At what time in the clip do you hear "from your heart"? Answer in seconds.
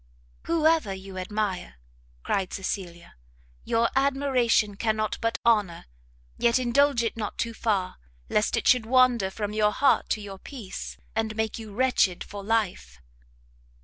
9.29-10.09